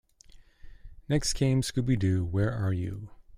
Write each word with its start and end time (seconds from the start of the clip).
Next 1.07 1.33
came 1.33 1.61
Scooby-Doo, 1.61 2.25
Where 2.25 2.51
Are 2.51 2.73
You! 2.73 3.11